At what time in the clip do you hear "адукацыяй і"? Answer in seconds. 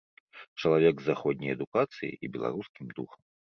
1.57-2.33